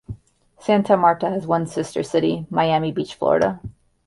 Santa 0.57 0.97
Marta 0.97 1.29
has 1.29 1.45
one 1.45 1.67
sister 1.67 2.01
city: 2.01 2.47
Miami 2.49 2.91
Beach, 2.91 3.13
Florida. 3.13 3.59